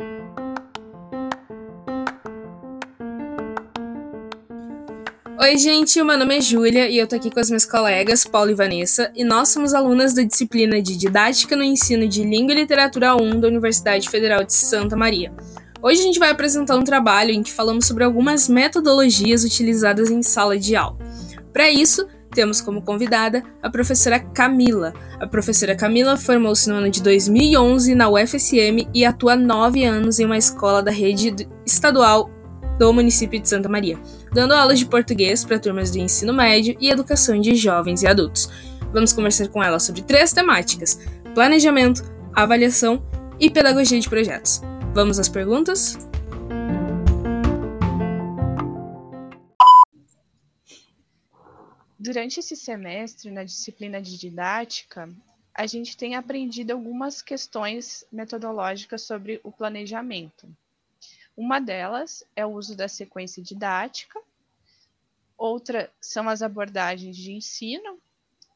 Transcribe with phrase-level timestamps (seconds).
[0.00, 0.06] Oi,
[5.58, 8.54] gente, meu nome é Júlia e eu tô aqui com as minhas colegas Paula e
[8.54, 13.16] Vanessa, e nós somos alunas da disciplina de Didática no Ensino de Língua e Literatura
[13.16, 15.32] 1 da Universidade Federal de Santa Maria.
[15.82, 20.22] Hoje a gente vai apresentar um trabalho em que falamos sobre algumas metodologias utilizadas em
[20.22, 20.96] sala de aula.
[21.52, 22.06] Para isso,
[22.38, 24.94] temos como convidada a professora Camila.
[25.18, 30.24] A professora Camila formou-se no ano de 2011 na UFSM e atua nove anos em
[30.24, 32.30] uma escola da rede estadual
[32.78, 33.98] do município de Santa Maria,
[34.32, 38.48] dando aulas de português para turmas do ensino médio e educação de jovens e adultos.
[38.92, 41.00] Vamos conversar com ela sobre três temáticas:
[41.34, 43.02] planejamento, avaliação
[43.40, 44.62] e pedagogia de projetos.
[44.94, 46.07] Vamos às perguntas?
[51.98, 55.12] Durante esse semestre, na disciplina de didática,
[55.52, 60.48] a gente tem aprendido algumas questões metodológicas sobre o planejamento.
[61.36, 64.20] Uma delas é o uso da sequência didática,
[65.36, 67.98] outra são as abordagens de ensino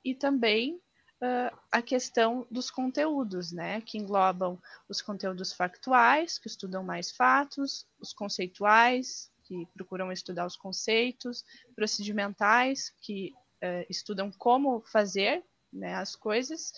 [0.04, 0.74] e também
[1.20, 4.56] uh, a questão dos conteúdos, né, que englobam
[4.88, 11.44] os conteúdos factuais, que estudam mais fatos, os conceituais, que procuram estudar os conceitos,
[11.76, 16.72] procedimentais, que uh, estudam como fazer né, as coisas,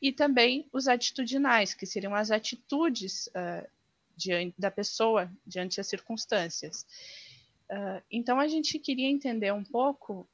[0.00, 3.66] e também os atitudinais, que seriam as atitudes uh,
[4.14, 6.86] diante da pessoa diante das circunstâncias.
[7.70, 10.28] Uh, então a gente queria entender um pouco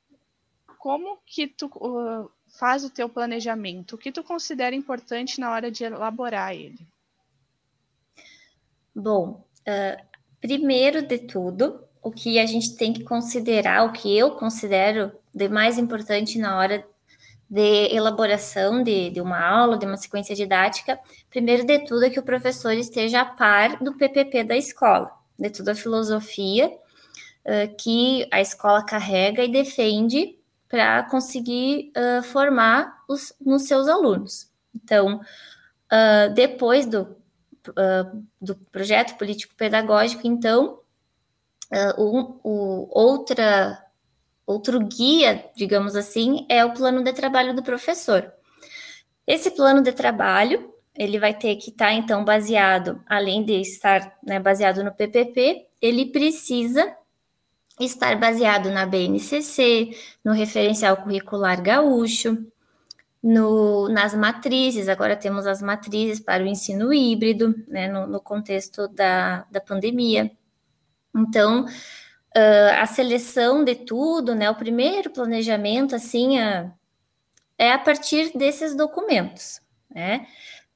[0.79, 1.71] como que tu
[2.59, 6.87] faz o teu planejamento, o que tu considera importante na hora de elaborar ele.
[8.95, 10.14] Bom, uh,
[10.45, 15.49] primeiro de tudo, o que a gente tem que considerar, o que eu considero de
[15.49, 16.87] mais importante na hora
[17.49, 22.21] de elaboração de, de uma aula, de uma sequência didática, primeiro de tudo é que
[22.21, 28.29] o professor esteja a par do PPP da escola, de toda a filosofia uh, que
[28.31, 34.51] a escola carrega e defende para conseguir uh, formar os, nos seus alunos.
[34.75, 35.23] Então,
[35.91, 37.17] uh, depois do,
[38.41, 40.81] do projeto político-pedagógico, então,
[41.97, 43.85] o, o, outra
[44.47, 48.33] outro guia, digamos assim, é o plano de trabalho do professor.
[49.27, 54.17] Esse plano de trabalho, ele vai ter que estar, tá, então, baseado, além de estar
[54.23, 56.95] né, baseado no PPP, ele precisa
[57.81, 62.47] estar baseado na BNCC, no referencial curricular gaúcho,
[63.25, 68.87] no, nas matrizes, agora temos as matrizes para o ensino híbrido, né, no, no contexto
[68.87, 70.31] da, da pandemia.
[71.17, 74.51] Então, uh, a seleção de tudo, né?
[74.51, 76.71] O primeiro planejamento, assim, uh,
[77.57, 79.59] é a partir desses documentos,
[79.91, 80.27] né?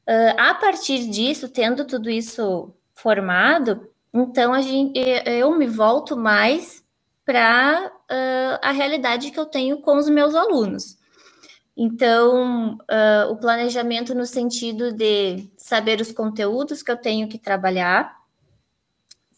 [0.09, 6.83] Uh, a partir disso, tendo tudo isso formado, então a gente, eu me volto mais
[7.27, 10.98] para uh, a realidade que eu tenho com os meus alunos.
[11.81, 18.19] Então, uh, o planejamento no sentido de saber os conteúdos que eu tenho que trabalhar,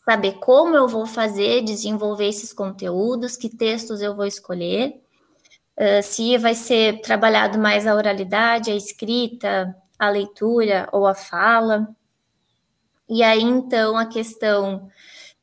[0.03, 5.03] saber como eu vou fazer, desenvolver esses conteúdos, que textos eu vou escolher,
[5.77, 11.95] uh, se vai ser trabalhado mais a oralidade, a escrita, a leitura ou a fala.
[13.06, 14.89] E aí, então, a questão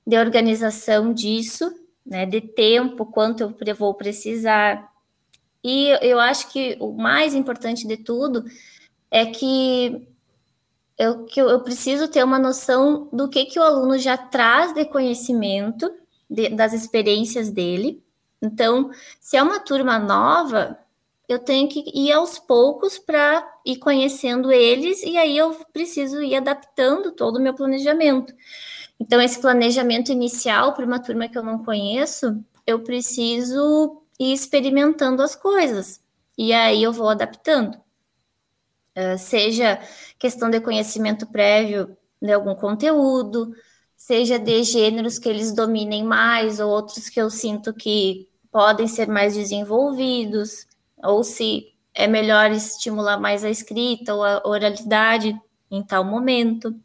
[0.06, 1.72] de organização disso,
[2.04, 4.97] né, de tempo, quanto eu vou precisar.
[5.68, 8.46] E eu acho que o mais importante de tudo
[9.12, 10.08] é que
[10.98, 14.86] eu, que eu, preciso ter uma noção do que, que o aluno já traz de
[14.86, 15.94] conhecimento,
[16.30, 18.02] de, das experiências dele.
[18.42, 20.80] Então, se é uma turma nova,
[21.28, 26.36] eu tenho que ir aos poucos para ir conhecendo eles, e aí eu preciso ir
[26.36, 28.34] adaptando todo o meu planejamento.
[28.98, 35.22] Então, esse planejamento inicial para uma turma que eu não conheço, eu preciso ir experimentando
[35.22, 36.02] as coisas,
[36.38, 37.76] e aí eu vou adaptando.
[38.96, 39.80] Uh, seja
[40.18, 43.54] questão de conhecimento prévio de algum conteúdo,
[43.96, 49.08] seja de gêneros que eles dominem mais, ou outros que eu sinto que podem ser
[49.08, 50.66] mais desenvolvidos,
[51.04, 55.40] ou se é melhor estimular mais a escrita ou a oralidade
[55.70, 56.76] em tal momento.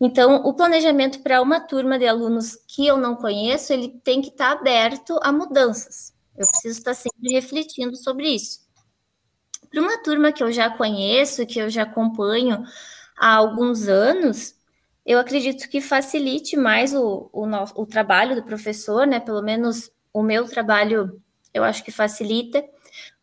[0.00, 4.28] Então, o planejamento para uma turma de alunos que eu não conheço, ele tem que
[4.28, 6.12] estar aberto a mudanças.
[6.36, 8.60] Eu preciso estar sempre refletindo sobre isso.
[9.70, 12.62] Para uma turma que eu já conheço, que eu já acompanho
[13.16, 14.54] há alguns anos,
[15.04, 19.20] eu acredito que facilite mais o, o, o trabalho do professor, né?
[19.20, 21.20] Pelo menos o meu trabalho,
[21.52, 22.64] eu acho que facilita,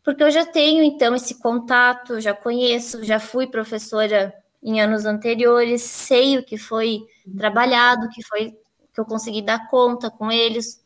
[0.04, 5.82] porque eu já tenho, então, esse contato, já conheço, já fui professora em anos anteriores,
[5.82, 7.00] sei o que foi
[7.36, 8.52] trabalhado, que foi
[8.94, 10.83] que eu consegui dar conta com eles,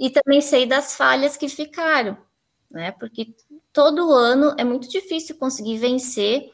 [0.00, 2.16] e também sei das falhas que ficaram,
[2.70, 2.90] né?
[2.92, 3.34] Porque
[3.70, 6.50] todo ano é muito difícil conseguir vencer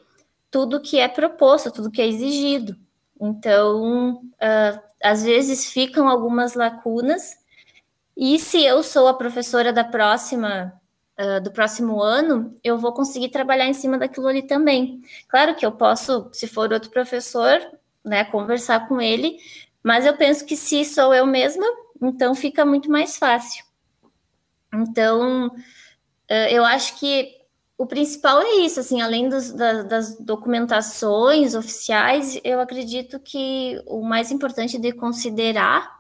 [0.51, 2.77] tudo que é proposto, tudo que é exigido.
[3.21, 7.39] Então, uh, às vezes ficam algumas lacunas,
[8.17, 10.73] e se eu sou a professora da próxima
[11.17, 15.01] uh, do próximo ano, eu vou conseguir trabalhar em cima daquilo ali também.
[15.29, 17.61] Claro que eu posso, se for outro professor,
[18.05, 19.39] né, conversar com ele,
[19.85, 21.67] mas eu penso que se sou eu mesma,
[22.03, 23.65] então fica muito mais fácil.
[24.73, 27.37] Então, uh, eu acho que
[27.79, 34.03] o principal é isso, assim, além dos, da, das documentações oficiais, eu acredito que o
[34.03, 35.97] mais importante de considerar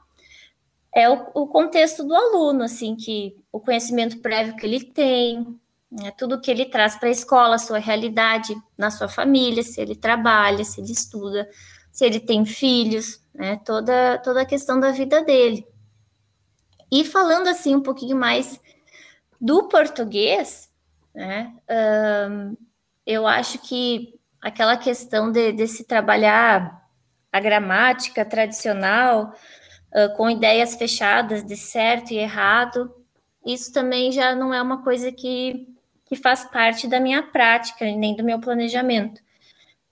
[0.94, 5.58] é o, o contexto do aluno, assim, que o conhecimento prévio que ele tem,
[5.90, 9.78] né, tudo que ele traz para a escola, a sua realidade na sua família, se
[9.78, 11.46] ele trabalha, se ele estuda,
[11.92, 15.66] se ele tem filhos, né, toda, toda a questão da vida dele.
[16.90, 18.60] E falando assim um pouquinho mais
[19.40, 20.70] do português,
[21.14, 21.52] né,
[22.30, 22.56] um,
[23.06, 26.86] eu acho que aquela questão de, de se trabalhar
[27.32, 29.34] a gramática tradicional,
[30.16, 32.94] com ideias fechadas de certo e errado,
[33.44, 35.66] isso também já não é uma coisa que,
[36.04, 39.22] que faz parte da minha prática, nem do meu planejamento.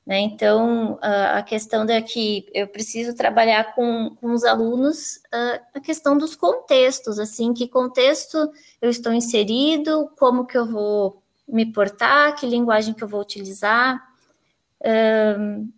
[0.06, 0.20] Né?
[0.20, 5.20] Então, a questão que eu preciso trabalhar com, com os alunos
[5.74, 8.50] a questão dos contextos, assim, que contexto
[8.82, 13.98] eu estou inserido, como que eu vou me portar, que linguagem que eu vou utilizar.
[15.38, 15.70] Um,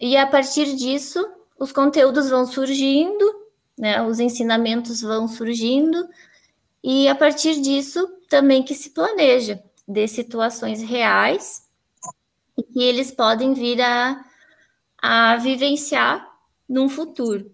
[0.00, 1.26] e a partir disso,
[1.58, 3.46] os conteúdos vão surgindo
[3.76, 4.02] né?
[4.02, 6.08] Os ensinamentos vão surgindo
[6.82, 11.65] e a partir disso também que se planeja de situações reais
[12.56, 14.24] e que eles podem vir a,
[15.02, 16.26] a vivenciar
[16.68, 17.50] num futuro.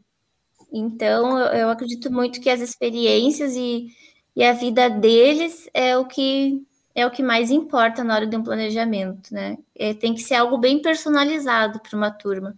[0.72, 3.88] Então, eu, acredito muito que as experiências e,
[4.34, 6.62] e a vida deles é o que
[6.94, 9.56] é o que mais importa na hora de um planejamento, né?
[9.74, 12.54] É, tem que ser algo bem personalizado para uma turma.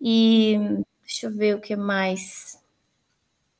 [0.00, 0.58] E
[1.02, 2.58] deixa eu ver o que mais.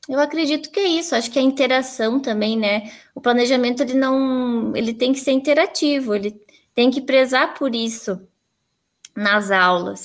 [0.09, 1.15] Eu acredito que é isso.
[1.15, 2.93] Acho que a interação também, né?
[3.15, 6.15] O planejamento ele não, ele tem que ser interativo.
[6.15, 6.33] Ele
[6.75, 8.21] tem que prezar por isso
[9.17, 10.03] nas aulas.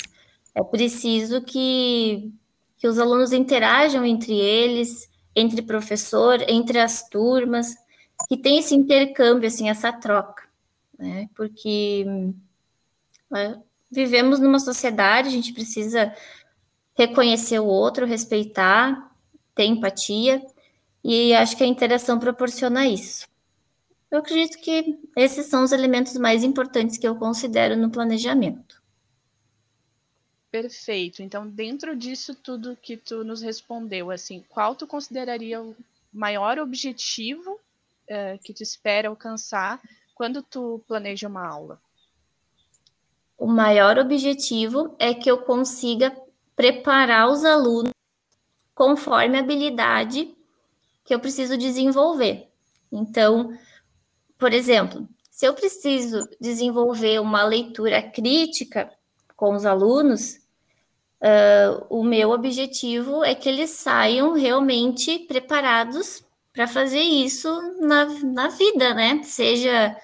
[0.54, 2.32] É preciso que
[2.78, 7.74] que os alunos interajam entre eles, entre professor, entre as turmas,
[8.28, 10.44] que tem esse intercâmbio, assim, essa troca,
[10.98, 11.28] né?
[11.34, 12.06] Porque
[13.34, 13.56] é,
[13.90, 16.14] vivemos numa sociedade, a gente precisa
[16.98, 19.12] reconhecer o outro, respeitar,
[19.54, 20.46] ter empatia,
[21.04, 23.28] e acho que a interação proporciona isso.
[24.12, 28.82] Eu acredito que esses são os elementos mais importantes que eu considero no planejamento.
[30.52, 31.22] Perfeito.
[31.22, 35.76] Então, dentro disso tudo que tu nos respondeu, assim, qual tu consideraria o
[36.14, 37.60] maior objetivo
[38.10, 39.82] uh, que tu espera alcançar
[40.14, 41.82] quando tu planeja uma aula?
[43.38, 46.16] O maior objetivo é que eu consiga
[46.56, 47.92] preparar os alunos
[48.74, 50.34] conforme a habilidade
[51.04, 52.50] que eu preciso desenvolver.
[52.90, 53.58] Então,
[54.38, 58.90] por exemplo, se eu preciso desenvolver uma leitura crítica
[59.36, 60.36] com os alunos,
[61.22, 67.50] uh, o meu objetivo é que eles saiam realmente preparados para fazer isso
[67.82, 69.22] na, na vida, né?
[69.24, 69.96] Seja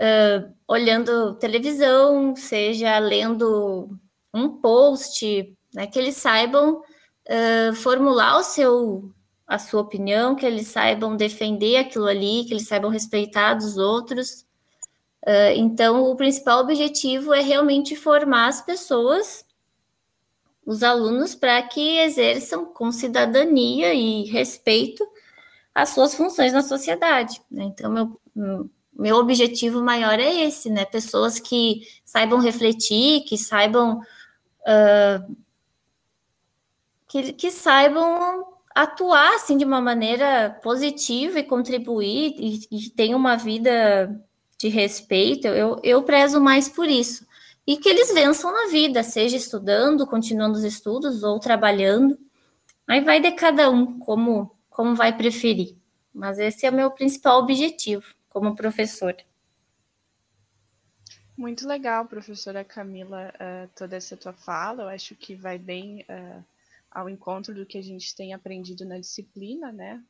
[0.00, 3.88] uh, olhando televisão, seja lendo
[4.34, 5.86] um post, né?
[5.86, 9.12] Que eles saibam uh, formular o seu
[9.46, 14.44] a sua opinião, que eles saibam defender aquilo ali, que eles saibam respeitar dos outros.
[15.22, 19.44] Uh, então, o principal objetivo é realmente formar as pessoas,
[20.64, 25.06] os alunos, para que exerçam com cidadania e respeito
[25.74, 27.40] as suas funções na sociedade.
[27.50, 27.64] Né?
[27.64, 27.92] Então,
[28.34, 30.84] meu, meu objetivo maior é esse, né?
[30.84, 34.00] Pessoas que saibam refletir, que saibam
[34.62, 35.36] uh,
[37.06, 43.34] que, que saibam atuar assim de uma maneira positiva e contribuir e, e tenham uma
[43.34, 44.14] vida
[44.58, 47.26] de respeito, eu, eu prezo mais por isso.
[47.66, 52.18] E que eles vençam na vida, seja estudando, continuando os estudos ou trabalhando.
[52.86, 55.74] Aí vai de cada um como, como vai preferir.
[56.12, 59.16] Mas esse é o meu principal objetivo como professora.
[61.34, 64.82] Muito legal, professora Camila, uh, toda essa tua fala.
[64.82, 66.44] Eu acho que vai bem uh,
[66.96, 70.02] ao encontro do que a gente tem aprendido na disciplina, né?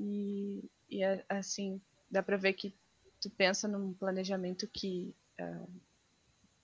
[0.00, 1.80] E, e assim,
[2.10, 2.74] dá para ver que
[3.20, 5.70] tu pensa num planejamento que uh,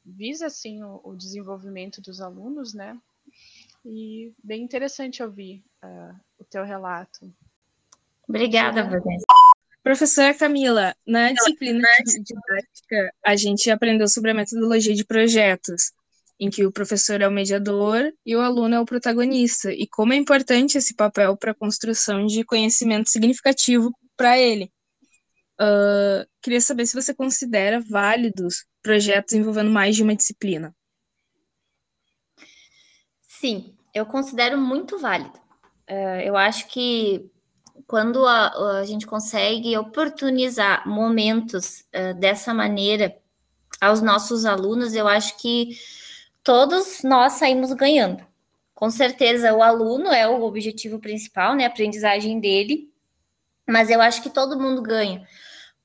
[0.04, 3.00] visa assim o, o, desenvolvimento dos alunos, né?
[3.84, 7.32] E bem interessante ouvir uh, o teu relato.
[8.28, 9.24] Obrigada, Vanessa.
[9.80, 15.92] Professora Camila, na disciplina de didática, a gente aprendeu sobre a metodologia de projetos,
[16.42, 20.12] em que o professor é o mediador e o aluno é o protagonista, e como
[20.12, 24.72] é importante esse papel para a construção de conhecimento significativo para ele.
[25.60, 30.74] Uh, queria saber se você considera válidos projetos envolvendo mais de uma disciplina.
[33.22, 35.38] Sim, eu considero muito válido.
[35.88, 37.24] Uh, eu acho que
[37.86, 43.16] quando a, a, gente consegue oportunizar momentos uh, dessa maneira
[43.80, 45.76] aos nossos alunos, eu acho que
[46.42, 48.24] todos nós saímos ganhando.
[48.74, 51.64] Com certeza, o aluno é o objetivo principal, né?
[51.64, 52.90] A aprendizagem dele,
[53.68, 55.26] mas eu acho que todo mundo ganha,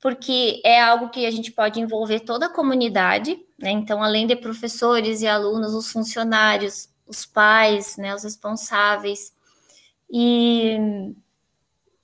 [0.01, 3.71] porque é algo que a gente pode envolver toda a comunidade, né?
[3.71, 8.15] Então, além de professores e alunos, os funcionários, os pais, né?
[8.15, 9.31] Os responsáveis.
[10.09, 10.77] E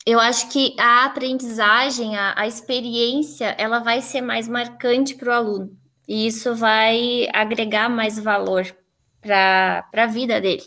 [0.05, 5.33] eu acho que a aprendizagem, a, a experiência, ela vai ser mais marcante para o
[5.33, 5.82] aluno.
[6.07, 8.65] E isso vai agregar mais valor
[9.21, 10.63] para a vida dele.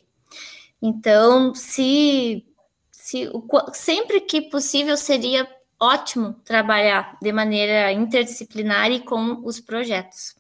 [0.81, 2.45] Então, se,
[2.91, 3.31] se
[3.75, 5.49] sempre que possível seria
[5.81, 10.35] ótimo trabalhar de maneira interdisciplinar e com os projetos.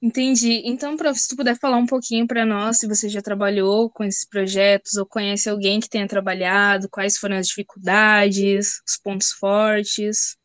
[0.00, 0.62] Entendi.
[0.64, 4.02] Então, prof, se tu puder falar um pouquinho para nós, se você já trabalhou com
[4.02, 10.36] esses projetos ou conhece alguém que tenha trabalhado, quais foram as dificuldades, os pontos fortes.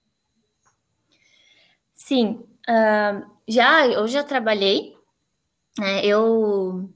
[1.98, 4.96] Sim, uh, já eu já trabalhei.
[5.78, 6.90] Né, eu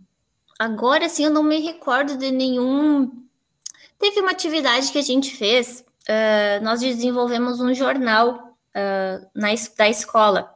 [0.58, 3.12] agora sim eu não me recordo de nenhum.
[4.00, 5.84] Teve uma atividade que a gente fez.
[6.04, 10.54] Uh, nós desenvolvemos um jornal uh, na, da escola.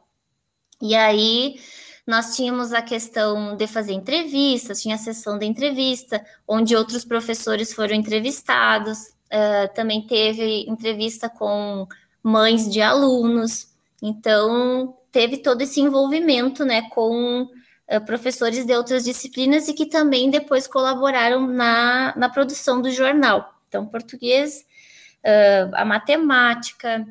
[0.80, 1.60] E aí
[2.06, 7.72] nós tínhamos a questão de fazer entrevistas, tinha a sessão de entrevista, onde outros professores
[7.72, 11.86] foram entrevistados, uh, também teve entrevista com
[12.22, 19.68] mães de alunos, então teve todo esse envolvimento né, com uh, professores de outras disciplinas
[19.68, 23.54] e que também depois colaboraram na, na produção do jornal.
[23.68, 24.66] Então, português,
[25.24, 27.06] uh, a matemática,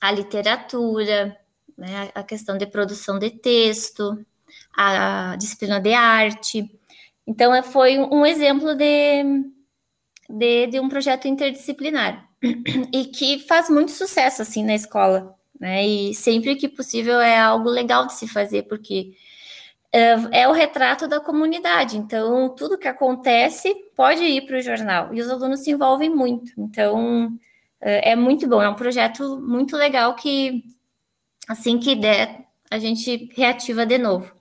[0.00, 1.36] a literatura,
[1.76, 4.24] né, a questão de produção de texto,
[4.76, 6.70] a disciplina de arte.
[7.26, 9.22] Então, é, foi um exemplo de,
[10.28, 12.28] de, de, um projeto interdisciplinar
[12.92, 15.86] e que faz muito sucesso assim na escola, né?
[15.86, 19.12] E sempre que possível é algo legal de se fazer, porque
[19.92, 21.98] é, é o retrato da comunidade.
[21.98, 26.52] Então, tudo que acontece pode ir para o jornal e os alunos se envolvem muito.
[26.56, 27.30] Então,
[27.80, 28.62] é, é muito bom.
[28.62, 30.64] É um projeto muito legal que
[31.48, 34.32] assim que der, a gente reativa de novo.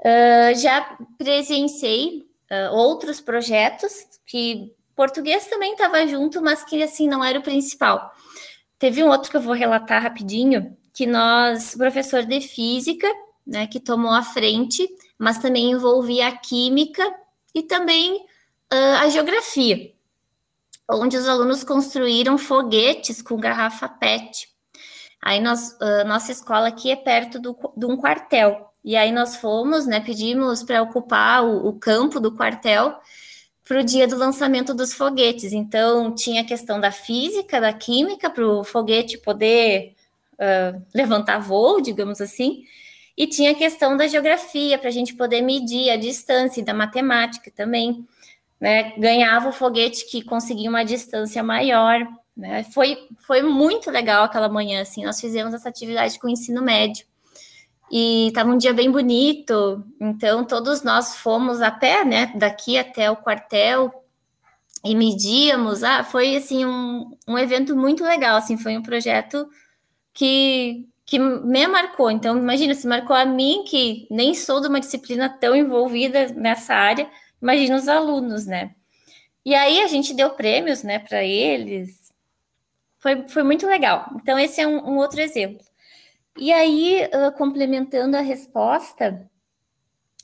[0.00, 7.22] Uh, já presenciei uh, outros projetos que português também estava junto, mas que assim não
[7.24, 8.12] era o principal.
[8.78, 13.08] Teve um outro que eu vou relatar rapidinho, que nós, professor de física,
[13.46, 14.88] né, que tomou a frente,
[15.18, 17.04] mas também envolvia a química
[17.54, 18.16] e também
[18.72, 19.92] uh, a geografia,
[20.90, 24.48] onde os alunos construíram foguetes com garrafa PET.
[25.20, 28.70] Aí nós, uh, nossa escola aqui é perto do, de um quartel.
[28.84, 32.94] E aí nós fomos, né, pedimos para ocupar o, o, campo do quartel
[33.66, 35.52] para o dia do lançamento dos foguetes.
[35.52, 39.94] Então tinha a questão da física, da química, para o foguete poder
[40.34, 42.64] uh, levantar voo, digamos assim,
[43.16, 46.74] e tinha a questão da geografia, para a gente poder medir a distância, e da
[46.74, 48.06] matemática também.
[48.60, 48.92] Né?
[48.98, 52.00] Ganhava o foguete que conseguia uma distância maior.
[52.36, 52.64] Né?
[52.64, 57.06] Foi, foi muito legal aquela manhã, assim, nós fizemos essa atividade com o ensino médio.
[57.96, 63.08] E estava um dia bem bonito, então todos nós fomos a pé, né, daqui até
[63.08, 63.88] o quartel
[64.84, 65.84] e medíamos.
[65.84, 69.48] Ah, foi assim um, um evento muito legal, assim, foi um projeto
[70.12, 72.10] que que me marcou.
[72.10, 76.74] Então, imagina, se marcou a mim que nem sou de uma disciplina tão envolvida nessa
[76.74, 77.08] área,
[77.40, 78.74] imagina os alunos, né?
[79.44, 82.12] E aí a gente deu prêmios, né, para eles,
[82.98, 84.06] foi, foi muito legal.
[84.16, 85.64] Então, esse é um, um outro exemplo.
[86.36, 89.28] E aí, uh, complementando a resposta,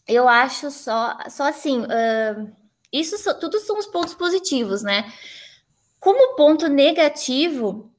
[0.07, 2.51] eu acho só, só assim, uh,
[2.93, 5.13] isso so, tudo são os pontos positivos, né?
[6.01, 7.93] Como ponto negativo,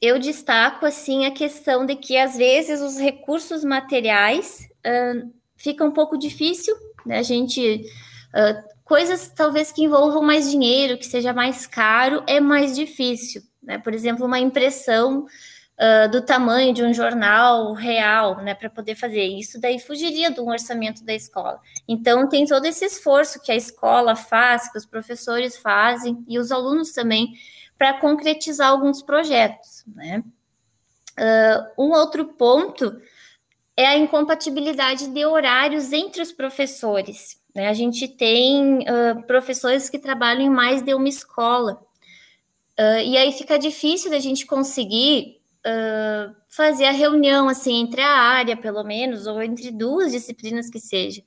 [0.00, 5.92] eu destaco assim a questão de que às vezes os recursos materiais uh, fica um
[5.92, 6.74] pouco difícil,
[7.04, 7.18] né?
[7.18, 7.86] A gente
[8.34, 13.42] uh, coisas talvez que envolvam mais dinheiro, que seja mais caro, é mais difícil.
[13.62, 13.78] Né?
[13.78, 15.26] Por exemplo, uma impressão
[15.78, 20.46] uh, do tamanho de um jornal real, né, para poder fazer isso, daí fugiria do
[20.46, 21.60] orçamento da escola.
[21.86, 26.50] Então, tem todo esse esforço que a escola faz, que os professores fazem e os
[26.50, 27.34] alunos também,
[27.78, 30.22] para concretizar alguns projetos, né.
[31.18, 32.94] Uh, um outro ponto
[33.74, 37.40] é a incompatibilidade de horários entre os professores.
[37.54, 37.68] Né?
[37.68, 41.82] A gente tem uh, professores que trabalham em mais de uma escola.
[42.78, 45.35] Uh, e aí fica difícil da gente conseguir
[45.66, 50.78] uh, fazer a reunião assim entre a área, pelo menos, ou entre duas disciplinas que
[50.78, 51.22] seja,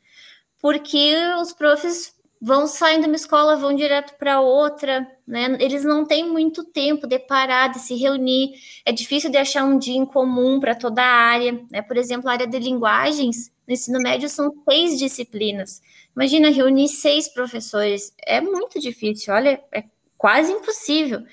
[0.62, 5.58] porque os profs vão saindo de uma escola, vão direto para outra, né?
[5.60, 8.54] Eles não têm muito tempo de parar, de se reunir.
[8.86, 11.82] É difícil de achar um dia em comum para toda a área, né?
[11.82, 15.82] Por exemplo, a área de linguagens no ensino médio são seis disciplinas.
[16.16, 19.34] Imagina reunir seis professores, é muito difícil.
[19.34, 19.84] Olha, é
[20.18, 21.24] quase impossível.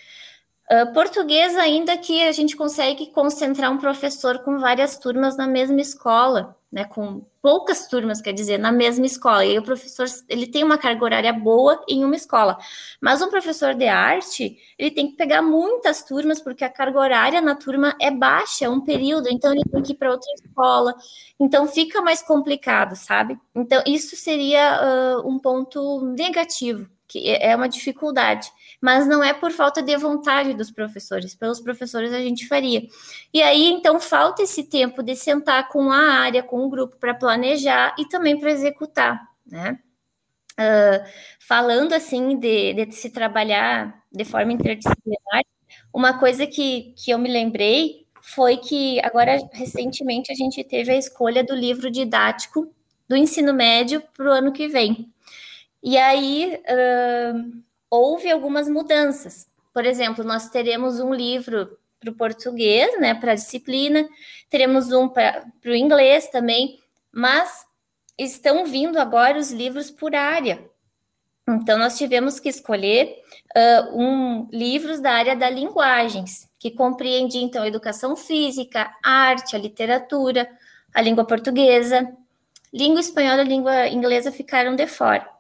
[0.68, 5.80] Uh, português, ainda que a gente consegue concentrar um professor com várias turmas na mesma
[5.80, 9.44] escola, né, com poucas turmas, quer dizer, na mesma escola.
[9.44, 12.58] E o professor, ele tem uma carga horária boa em uma escola.
[13.00, 17.40] Mas um professor de arte, ele tem que pegar muitas turmas, porque a carga horária
[17.40, 20.96] na turma é baixa, é um período, então ele tem que ir para outra escola.
[21.38, 23.38] Então fica mais complicado, sabe?
[23.54, 28.50] Então isso seria uh, um ponto negativo, que é uma dificuldade
[28.86, 31.34] mas não é por falta de vontade dos professores.
[31.34, 32.86] Pelos professores a gente faria.
[33.34, 37.12] E aí, então, falta esse tempo de sentar com a área, com o grupo, para
[37.12, 39.80] planejar e também para executar, né?
[40.52, 41.04] Uh,
[41.40, 45.42] falando assim de, de, se trabalhar de forma interdisciplinar,
[45.92, 50.96] uma coisa que, que eu me lembrei foi que agora recentemente a gente teve a
[50.96, 52.72] escolha do livro didático
[53.08, 55.12] do ensino médio para o ano que vem.
[55.82, 59.48] E aí uh, houve algumas mudanças.
[59.72, 64.08] Por exemplo, nós teremos um livro para o português, né, para a disciplina,
[64.50, 66.78] teremos um para o inglês também,
[67.12, 67.66] mas
[68.18, 70.64] estão vindo agora os livros por área.
[71.48, 73.22] Então, nós tivemos que escolher
[73.56, 79.54] uh, um, livros da área da linguagens, que compreende, então, a educação física, a arte,
[79.54, 80.48] a literatura,
[80.92, 82.12] a língua portuguesa.
[82.72, 85.35] Língua espanhola e língua inglesa ficaram de fora.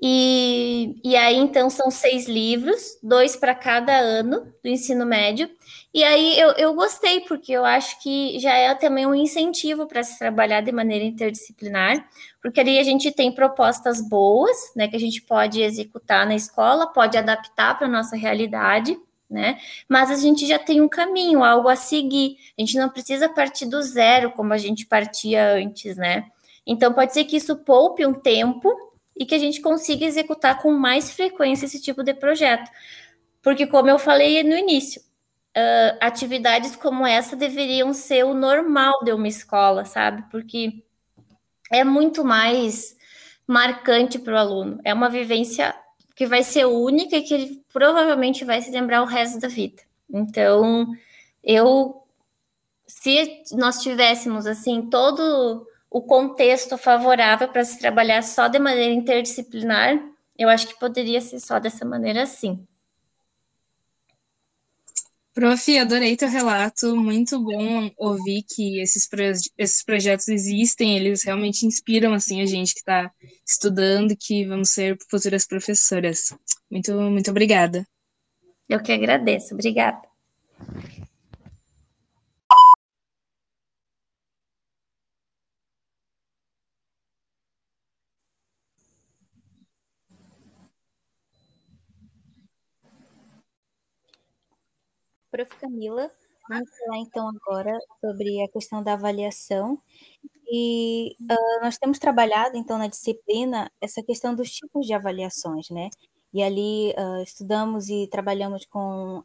[0.00, 5.50] E, e aí, então, são seis livros, dois para cada ano do ensino médio.
[5.92, 10.02] E aí eu, eu gostei, porque eu acho que já é também um incentivo para
[10.02, 12.08] se trabalhar de maneira interdisciplinar,
[12.40, 16.92] porque ali a gente tem propostas boas, né, que a gente pode executar na escola,
[16.92, 18.96] pode adaptar para a nossa realidade,
[19.28, 19.58] né?
[19.88, 22.36] Mas a gente já tem um caminho, algo a seguir.
[22.56, 26.26] A gente não precisa partir do zero como a gente partia antes, né?
[26.66, 28.70] Então pode ser que isso poupe um tempo
[29.18, 32.70] e que a gente consiga executar com mais frequência esse tipo de projeto.
[33.42, 39.12] Porque, como eu falei no início, uh, atividades como essa deveriam ser o normal de
[39.12, 40.24] uma escola, sabe?
[40.30, 40.82] Porque
[41.70, 42.96] é muito mais
[43.46, 44.80] marcante para o aluno.
[44.84, 45.74] É uma vivência
[46.14, 49.82] que vai ser única e que ele provavelmente vai se lembrar o resto da vida.
[50.10, 50.86] Então,
[51.44, 52.02] eu,
[52.86, 59.98] se nós tivéssemos assim todo o contexto favorável para se trabalhar só de maneira interdisciplinar,
[60.38, 62.66] eu acho que poderia ser só dessa maneira sim.
[65.38, 71.64] Prof, adorei teu relato, muito bom ouvir que esses, proje esses projetos existem, eles realmente
[71.64, 73.08] inspiram assim a gente que está
[73.46, 76.36] estudando, que vamos ser futuras professoras.
[76.68, 77.86] Muito, muito obrigada.
[78.68, 80.02] Eu que agradeço, obrigada.
[95.38, 95.56] Prof.
[95.60, 96.10] Camila,
[96.48, 99.80] vamos falar então agora sobre a questão da avaliação.
[100.50, 105.90] E uh, nós temos trabalhado então na disciplina essa questão dos tipos de avaliações, né?
[106.34, 109.22] E ali uh, estudamos e trabalhamos com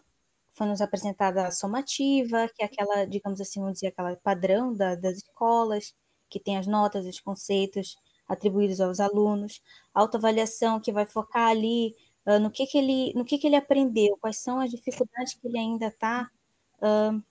[0.53, 4.93] foi nos apresentada a somativa, que é aquela, digamos assim, vamos dizer, aquela padrão da,
[4.93, 5.95] das escolas,
[6.29, 7.95] que tem as notas, os conceitos
[8.27, 9.61] atribuídos aos alunos,
[9.95, 11.95] autoavaliação, que vai focar ali
[12.25, 15.47] uh, no, que, que, ele, no que, que ele aprendeu, quais são as dificuldades que
[15.47, 16.29] ele ainda está
[16.77, 17.23] uh,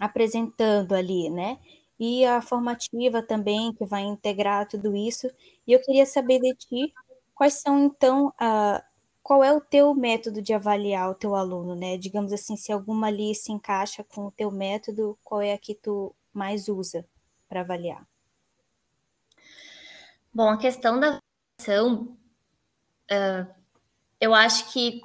[0.00, 1.58] apresentando ali, né?
[1.98, 5.30] E a formativa também, que vai integrar tudo isso.
[5.66, 6.92] E eu queria saber de ti
[7.34, 8.82] quais são, então, uh,
[9.22, 11.96] qual é o teu método de avaliar o teu aluno, né?
[11.96, 15.74] Digamos assim, se alguma ali se encaixa com o teu método, qual é a que
[15.74, 17.06] tu mais usa
[17.48, 18.06] para avaliar?
[20.32, 21.20] Bom, a questão da
[21.60, 22.18] avaliação,
[23.10, 23.63] uh,
[24.24, 25.00] eu acho que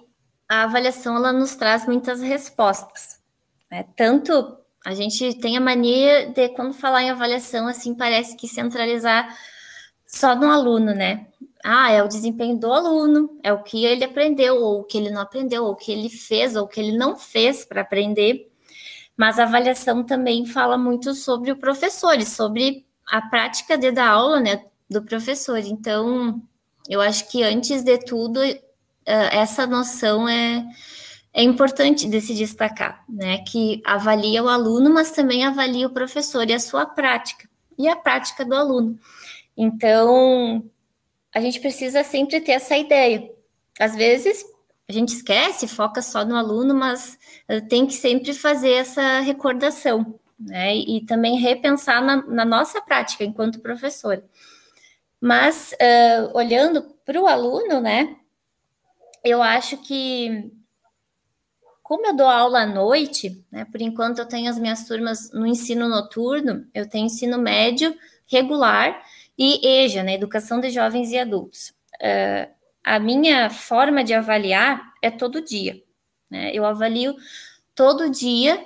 [0.47, 3.19] a avaliação ela nos traz muitas respostas,
[3.69, 3.85] né?
[3.95, 9.37] tanto A gente tem a mania de, quando falar em avaliação, assim, parece que centralizar
[10.07, 11.27] só no aluno, né?
[11.63, 15.11] Ah, é o desempenho do aluno, é o que ele aprendeu, ou o que ele
[15.11, 18.49] não aprendeu, ou o que ele fez, ou o que ele não fez para aprender.
[19.17, 24.11] Mas a avaliação também fala muito sobre o professor e sobre a prática de dar
[24.11, 25.59] aula, né, do professor.
[25.59, 26.41] Então,
[26.87, 28.39] eu acho que antes de tudo,
[29.05, 30.65] essa noção é,
[31.33, 36.49] é importante de se destacar, né, que avalia o aluno, mas também avalia o professor
[36.49, 38.99] e a sua prática, e a prática do aluno.
[39.55, 40.63] Então,
[41.33, 43.29] a gente precisa sempre ter essa ideia.
[43.79, 44.43] Às vezes,
[44.89, 50.19] a gente esquece, foca só no aluno, mas eh, tem que sempre fazer essa recordação,
[50.39, 50.75] né?
[50.75, 54.23] E também repensar na, na nossa prática enquanto professora.
[55.21, 58.15] Mas, uh, olhando para o aluno, né?
[59.23, 60.51] Eu acho que,
[61.83, 63.65] como eu dou aula à noite, né?
[63.65, 67.95] Por enquanto eu tenho as minhas turmas no ensino noturno, eu tenho ensino médio
[68.27, 69.03] regular
[69.37, 70.13] e EJA, né?
[70.13, 71.73] Educação de Jovens e Adultos.
[71.95, 72.49] Uh,
[72.83, 75.81] a minha forma de avaliar é todo dia.
[76.29, 76.51] Né?
[76.53, 77.15] Eu avalio
[77.75, 78.65] todo dia.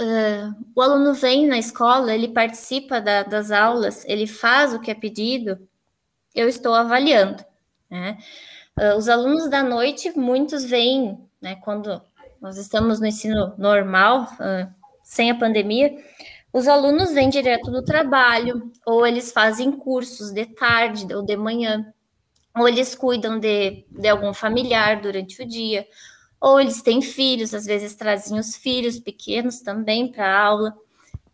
[0.00, 4.90] Uh, o aluno vem na escola, ele participa da, das aulas, ele faz o que
[4.90, 5.68] é pedido,
[6.34, 7.44] eu estou avaliando.
[7.88, 8.18] Né?
[8.78, 12.00] Uh, os alunos da noite, muitos vêm, né, quando
[12.40, 15.96] nós estamos no ensino normal, uh, sem a pandemia,
[16.52, 21.92] os alunos vêm direto do trabalho, ou eles fazem cursos de tarde ou de manhã
[22.56, 25.86] ou eles cuidam de, de algum familiar durante o dia,
[26.40, 30.74] ou eles têm filhos, às vezes trazem os filhos pequenos também para aula.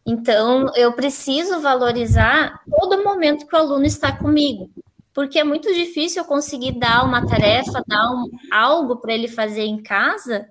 [0.06, 4.70] Então, eu preciso valorizar todo momento que o aluno está comigo,
[5.12, 9.64] porque é muito difícil eu conseguir dar uma tarefa, dar um, algo para ele fazer
[9.64, 10.48] em casa,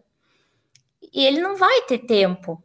[1.13, 2.61] e ele não vai ter tempo.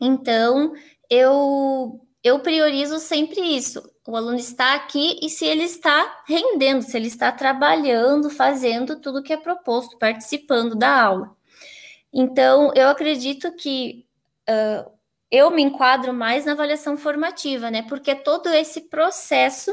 [0.00, 0.72] Então,
[1.10, 3.82] eu eu priorizo sempre isso.
[4.06, 9.22] O aluno está aqui e se ele está rendendo, se ele está trabalhando, fazendo tudo
[9.22, 11.36] que é proposto, participando da aula.
[12.12, 14.06] Então, eu acredito que
[14.48, 14.90] uh,
[15.30, 17.82] eu me enquadro mais na avaliação formativa, né?
[17.82, 19.70] Porque é todo esse processo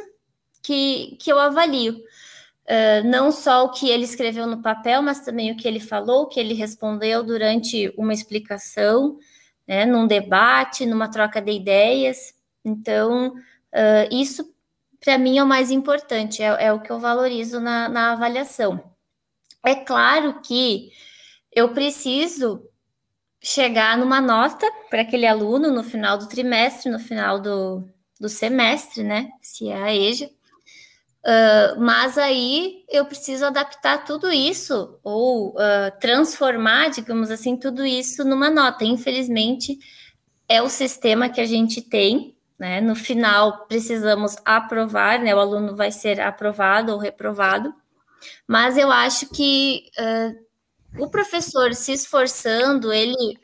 [0.62, 2.02] que, que eu avalio.
[2.64, 6.24] Uh, não só o que ele escreveu no papel, mas também o que ele falou,
[6.24, 9.18] o que ele respondeu durante uma explicação,
[9.68, 12.34] né, num debate, numa troca de ideias.
[12.64, 14.54] Então, uh, isso
[15.02, 18.82] para mim é o mais importante, é, é o que eu valorizo na, na avaliação.
[19.66, 20.92] É claro que
[21.52, 22.64] eu preciso
[23.42, 27.84] chegar numa nota para aquele aluno no final do trimestre, no final do,
[28.20, 29.32] do semestre, né?
[29.42, 30.30] Se é a EJA.
[31.24, 38.24] Uh, mas aí eu preciso adaptar tudo isso, ou uh, transformar, digamos assim, tudo isso
[38.26, 38.84] numa nota.
[38.84, 39.78] Infelizmente,
[40.50, 42.82] é o sistema que a gente tem, né?
[42.82, 45.36] No final, precisamos aprovar, né?
[45.36, 47.72] O aluno vai ser aprovado ou reprovado.
[48.48, 53.38] Mas eu acho que uh, o professor se esforçando, ele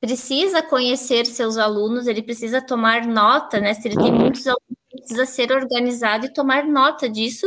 [0.00, 3.74] precisa conhecer seus alunos, ele precisa tomar nota, né?
[3.74, 7.46] Se ele tem muitos alunos, precisa ser organizado e tomar nota disso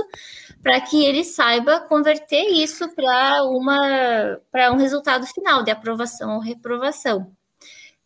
[0.64, 6.40] para que ele saiba converter isso para uma para um resultado final de aprovação ou
[6.40, 7.32] reprovação.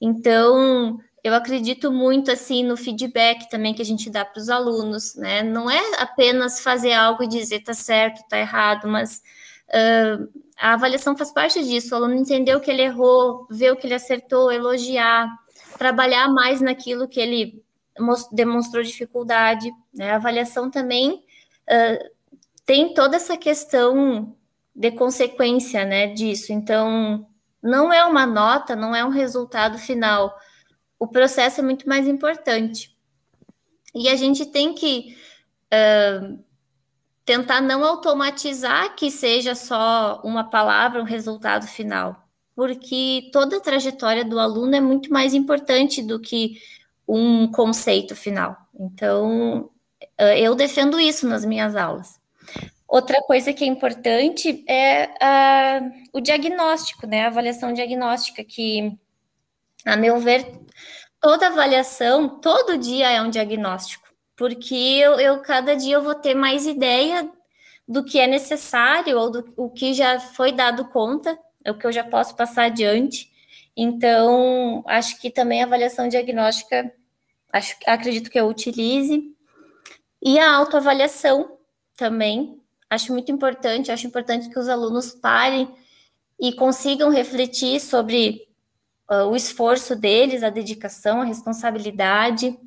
[0.02, 5.16] Então, eu acredito muito assim no feedback também que a gente dá para os alunos,
[5.16, 5.42] né?
[5.42, 9.22] Não é apenas fazer algo e dizer tá certo, tá errado, mas
[9.70, 11.94] uh, a avaliação faz parte disso.
[11.94, 15.28] O aluno entendeu que ele errou, ver o que ele acertou, elogiar,
[15.78, 17.63] trabalhar mais naquilo que ele
[18.32, 19.72] demonstrou dificuldade.
[19.94, 20.12] Né?
[20.12, 21.24] A avaliação também
[21.70, 22.10] uh,
[22.66, 24.36] tem toda essa questão
[24.76, 26.52] de consequência, né, disso.
[26.52, 27.28] Então,
[27.62, 30.36] não é uma nota, não é um resultado final
[31.04, 32.96] o processo é muito mais importante.
[33.94, 35.14] E a gente tem que
[35.68, 36.42] uh,
[37.26, 42.26] tentar não automatizar que seja só uma palavra, um resultado final,
[42.56, 46.58] porque toda a trajetória do aluno é muito mais importante do que
[47.08, 48.56] um conceito final.
[48.80, 49.70] Então,
[50.20, 52.20] uh, eu defendo isso nas minhas aulas.
[52.88, 57.24] Outra coisa que é importante é uh, o diagnóstico, né?
[57.24, 58.96] A avaliação diagnóstica, que,
[59.86, 60.46] a meu ver,
[61.20, 66.36] toda avaliação, todo dia é um diagnóstico, porque eu, eu cada dia eu vou ter
[66.36, 67.28] mais ideia
[67.88, 71.88] do que é necessário ou do o que já foi dado conta, é o que
[71.88, 73.32] eu já posso passar adiante.
[73.76, 76.94] Então, acho que também a avaliação diagnóstica,
[77.52, 79.34] acho, acredito que eu utilize.
[80.22, 81.58] E a autoavaliação
[81.98, 85.74] também, acho muito importante, acho importante que os alunos parem
[86.40, 88.48] e consigam refletir sobre
[89.10, 92.58] uh, o esforço deles, a dedicação, a responsabilidade,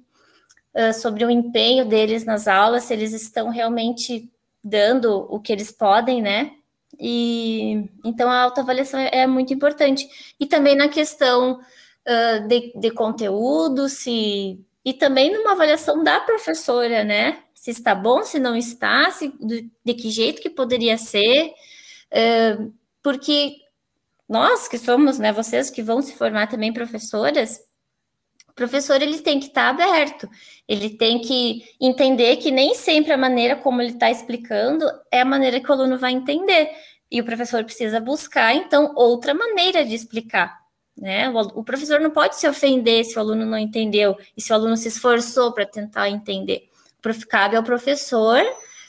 [0.75, 4.31] uh, sobre o empenho deles nas aulas, se eles estão realmente
[4.62, 6.53] dando o que eles podem, né?
[6.98, 10.09] E então a autoavaliação é, é muito importante.
[10.38, 17.02] E também na questão uh, de, de conteúdo, se e também numa avaliação da professora,
[17.02, 17.42] né?
[17.54, 21.52] Se está bom, se não está, se, de, de que jeito que poderia ser,
[22.12, 23.56] uh, porque
[24.28, 27.61] nós que somos, né, vocês que vão se formar também professoras,
[28.57, 30.29] professor ele tem que estar tá aberto,
[30.66, 35.25] ele tem que entender que nem sempre a maneira como ele está explicando é a
[35.25, 36.71] maneira que o aluno vai entender.
[37.09, 40.59] E o professor precisa buscar, então, outra maneira de explicar.
[40.97, 41.29] Né?
[41.29, 44.55] O, o professor não pode se ofender se o aluno não entendeu e se o
[44.55, 46.69] aluno se esforçou para tentar entender.
[47.29, 48.42] Cabe ao professor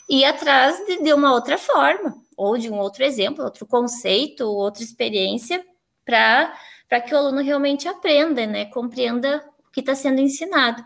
[0.10, 4.82] ir atrás de, de uma outra forma, ou de um outro exemplo, outro conceito, outra
[4.82, 5.63] experiência,
[6.03, 8.65] para que o aluno realmente aprenda, né?
[8.65, 9.43] Compreenda
[9.77, 10.83] que está sendo ensinado.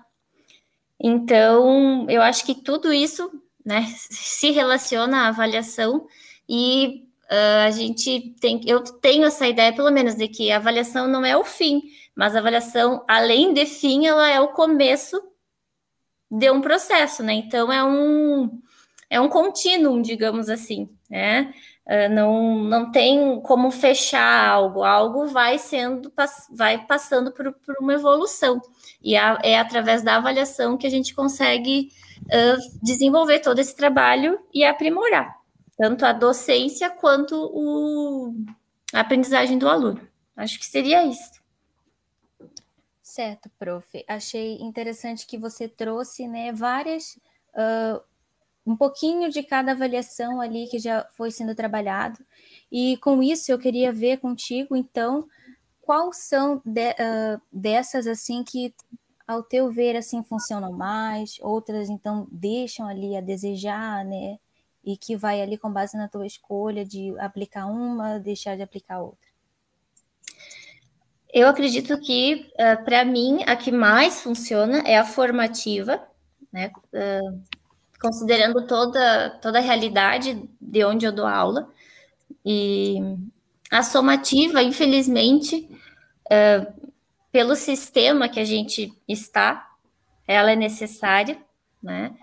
[1.00, 3.32] Então, eu acho que tudo isso
[3.66, 6.06] né, se relaciona à avaliação
[6.48, 11.08] e uh, a gente tem, eu tenho essa ideia, pelo menos, de que a avaliação
[11.08, 11.82] não é o fim,
[12.14, 15.22] mas a avaliação, além de fim, ela é o começo
[16.30, 17.34] de um processo, né?
[17.34, 18.62] Então é um
[19.10, 21.54] é um contínuo, digamos assim, né?
[21.86, 26.12] Uh, não, não tem como fechar algo, algo vai sendo,
[26.52, 28.62] vai passando por, por uma evolução,
[29.04, 31.90] e a, é através da avaliação que a gente consegue
[32.26, 35.42] uh, desenvolver todo esse trabalho e aprimorar
[35.82, 38.36] tanto a docência quanto o,
[38.94, 40.08] a aprendizagem do aluno.
[40.36, 41.42] Acho que seria isso.
[43.02, 44.06] Certo, prof.
[44.08, 47.20] Achei interessante que você trouxe né, várias,
[47.56, 48.00] uh,
[48.64, 52.20] um pouquinho de cada avaliação ali que já foi sendo trabalhado.
[52.72, 55.28] E com isso eu queria ver contigo, então,
[55.92, 58.74] quais são de, uh, dessas assim que,
[59.28, 64.38] ao teu ver, assim funcionam mais, outras então deixam ali a desejar, né?
[64.84, 69.02] e que vai ali com base na tua escolha de aplicar uma, deixar de aplicar
[69.02, 69.30] outra?
[71.34, 76.02] Eu acredito que, uh, eh, para mim, a que mais funciona é a formativa,
[76.52, 76.72] né?
[76.94, 77.42] Uh,
[78.02, 81.70] considerando toda, toda a realidade de onde eu dou aula.
[82.46, 82.98] E
[83.70, 85.70] a somativa, infelizmente,
[86.32, 86.90] uh,
[87.32, 89.70] pelo sistema que a gente está,
[90.28, 91.38] ela é necessária,
[91.82, 92.16] né?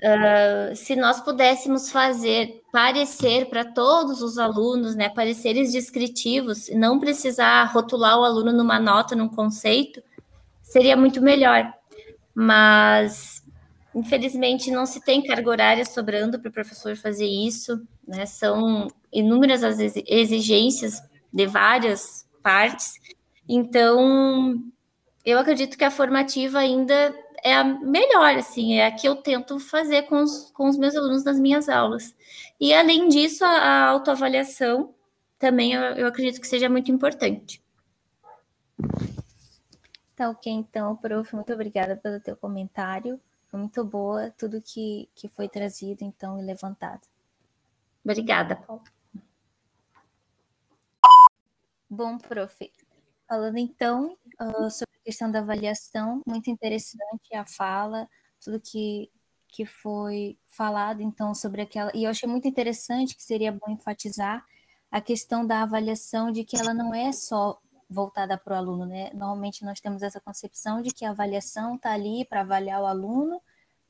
[0.00, 7.64] Uh, se nós pudéssemos fazer parecer para todos os alunos, né, pareceres descritivos, não precisar
[7.64, 10.00] rotular o aluno numa nota, num conceito,
[10.62, 11.72] seria muito melhor.
[12.32, 13.42] Mas,
[13.92, 19.64] infelizmente, não se tem carga horária sobrando para o professor fazer isso, né, são inúmeras
[19.64, 22.92] as exigências de várias partes,
[23.48, 24.62] então,
[25.24, 29.58] eu acredito que a formativa ainda é a melhor, assim, é a que eu tento
[29.58, 32.14] fazer com os, com os meus alunos nas minhas aulas.
[32.60, 34.94] E, além disso, a, a autoavaliação
[35.38, 37.62] também eu, eu acredito que seja muito importante.
[40.16, 43.20] Tá ok, então, prof, muito obrigada pelo teu comentário.
[43.46, 47.02] Foi muito boa tudo que, que foi trazido, então, e levantado.
[48.04, 48.82] Obrigada, Paulo.
[51.88, 52.70] Bom, prof,
[53.28, 58.08] falando então uh, sobre questão da avaliação, muito interessante a fala,
[58.42, 59.10] tudo que,
[59.48, 61.90] que foi falado, então, sobre aquela.
[61.94, 64.44] E eu achei muito interessante que seria bom enfatizar
[64.90, 69.10] a questão da avaliação, de que ela não é só voltada para o aluno, né?
[69.14, 73.40] Normalmente nós temos essa concepção de que a avaliação está ali para avaliar o aluno,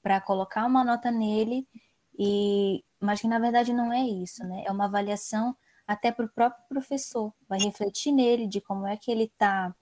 [0.00, 1.66] para colocar uma nota nele,
[2.16, 4.64] e mas que na verdade não é isso, né?
[4.66, 5.56] É uma avaliação
[5.88, 9.74] até para o próprio professor, vai refletir nele de como é que ele está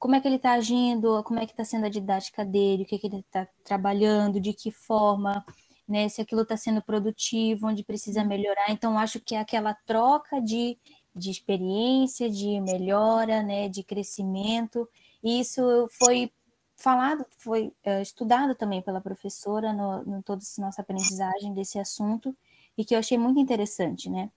[0.00, 2.86] como é que ele está agindo, como é que está sendo a didática dele, o
[2.86, 5.44] que, que ele está trabalhando, de que forma,
[5.86, 8.70] né, se aquilo está sendo produtivo, onde precisa melhorar.
[8.70, 10.78] Então, acho que é aquela troca de,
[11.14, 14.88] de experiência, de melhora, né, de crescimento.
[15.22, 16.32] E isso foi
[16.76, 22.34] falado, foi é, estudado também pela professora no, no toda essa nossa aprendizagem desse assunto,
[22.76, 24.30] e que eu achei muito interessante, né?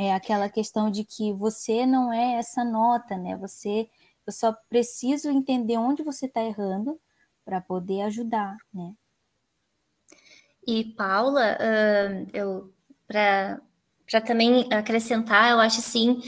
[0.00, 3.36] É aquela questão de que você não é essa nota, né?
[3.36, 3.88] Você
[4.24, 7.00] eu só preciso entender onde você está errando
[7.44, 8.92] para poder ajudar, né?
[10.66, 12.72] E Paula, uh, eu
[13.06, 13.58] para
[14.26, 16.20] também acrescentar, eu acho assim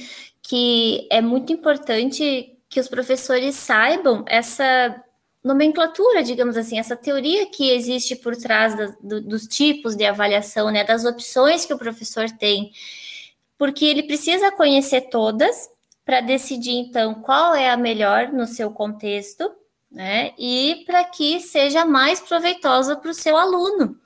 [0.42, 5.04] que é muito importante que os professores saibam essa
[5.44, 10.70] nomenclatura, digamos assim, essa teoria que existe por trás da, do, dos tipos de avaliação,
[10.70, 12.72] né, das opções que o professor tem,
[13.60, 15.68] porque ele precisa conhecer todas
[16.02, 19.52] para decidir então qual é a melhor no seu contexto,
[19.92, 20.32] né?
[20.38, 23.98] E para que seja mais proveitosa para o seu aluno.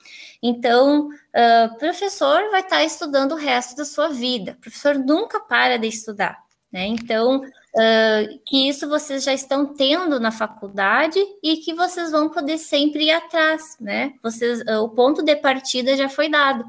[0.43, 4.51] Então, uh, professor vai estar tá estudando o resto da sua vida.
[4.51, 6.37] O professor nunca para de estudar,
[6.69, 6.87] né?
[6.87, 12.57] Então, uh, que isso vocês já estão tendo na faculdade e que vocês vão poder
[12.57, 14.15] sempre ir atrás, né?
[14.21, 16.65] Vocês, uh, o ponto de partida já foi dado.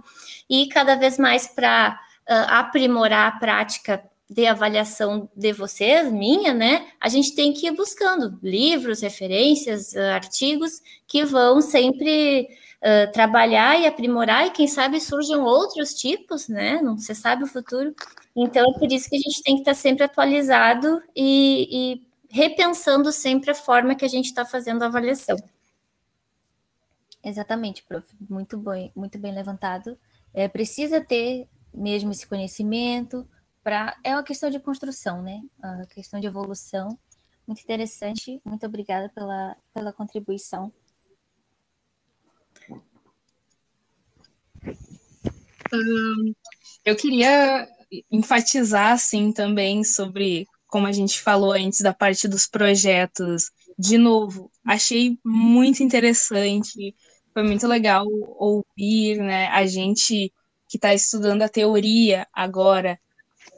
[0.49, 6.89] E cada vez mais para aprimorar a prática de avaliação de vocês, minha, né?
[7.01, 12.49] A gente tem que ir buscando livros, referências, artigos que vão sempre
[12.83, 16.81] uh, trabalhar e aprimorar, e quem sabe surjam outros tipos, né?
[16.83, 17.95] Não se sabe o futuro.
[18.35, 23.13] Então é por isso que a gente tem que estar sempre atualizado e, e repensando
[23.13, 25.37] sempre a forma que a gente está fazendo a avaliação.
[27.23, 28.07] Exatamente, prof.
[28.29, 29.99] Muito bem, muito bem levantado.
[30.35, 33.29] É, precisa ter mesmo esse conhecimento,
[33.63, 35.43] para é uma questão de construção, né?
[35.59, 36.99] Uma questão de evolução.
[37.47, 38.41] Muito interessante.
[38.45, 40.73] Muito obrigada pela, pela contribuição.
[46.85, 47.69] eu queria
[48.11, 53.51] enfatizar assim também sobre como a gente falou antes da parte dos projetos.
[53.79, 56.95] De novo, achei muito interessante.
[57.33, 59.49] Foi muito legal ouvir, né?
[59.49, 60.33] A gente
[60.69, 62.99] que está estudando a teoria agora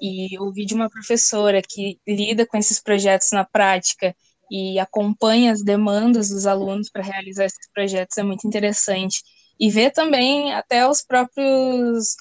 [0.00, 4.14] e ouvir de uma professora que lida com esses projetos na prática
[4.50, 9.22] e acompanha as demandas dos alunos para realizar esses projetos é muito interessante.
[9.60, 12.16] E ver também até os próprios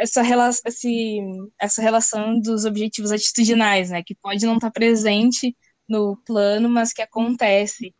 [0.00, 1.20] essa relação, esse,
[1.60, 5.56] essa relação dos objetivos atitudinais, né, que pode não estar presente
[5.88, 7.94] no plano, mas que acontece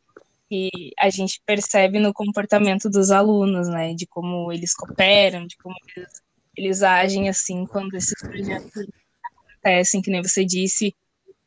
[0.50, 5.74] e a gente percebe no comportamento dos alunos, né, de como eles cooperam, de como
[5.96, 6.22] eles
[6.58, 8.86] eles agem assim quando esses projetos
[9.22, 10.94] acontecem, que nem você disse,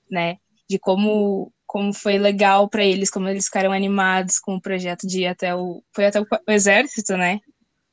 [0.10, 0.38] né?
[0.70, 5.22] De como como foi legal para eles, como eles ficaram animados com o projeto de
[5.22, 7.40] ir até o foi até o, o exército, né?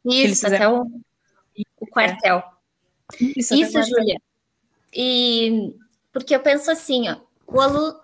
[0.04, 0.82] Isso, até o,
[1.80, 2.42] o quartel.
[3.20, 4.20] Isso, Isso Júlia.
[4.92, 5.74] E
[6.12, 8.00] porque eu penso assim, ó, o aluno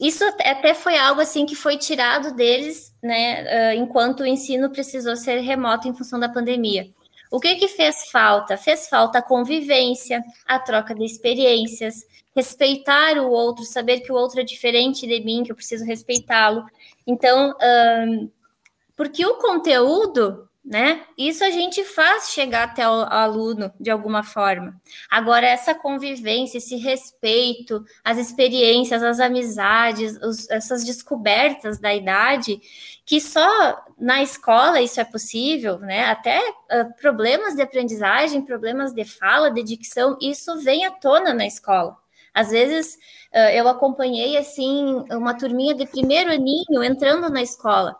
[0.00, 5.40] isso até foi algo assim que foi tirado deles, né, enquanto o ensino precisou ser
[5.40, 6.88] remoto em função da pandemia.
[7.30, 8.56] O que que fez falta?
[8.56, 14.40] Fez falta a convivência, a troca de experiências, respeitar o outro, saber que o outro
[14.40, 16.64] é diferente de mim, que eu preciso respeitá-lo.
[17.06, 18.30] Então, um,
[18.96, 21.00] porque o conteúdo né?
[21.16, 24.78] Isso a gente faz chegar até o aluno de alguma forma.
[25.10, 32.60] Agora, essa convivência, esse respeito, as experiências, as amizades, os, essas descobertas da idade,
[33.06, 36.04] que só na escola isso é possível, né?
[36.04, 41.46] Até uh, problemas de aprendizagem, problemas de fala, de dicção, isso vem à tona na
[41.46, 41.96] escola.
[42.34, 42.98] Às vezes
[43.34, 47.96] uh, eu acompanhei assim uma turminha de primeiro aninho entrando na escola.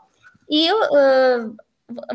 [0.51, 1.57] E eu, uh,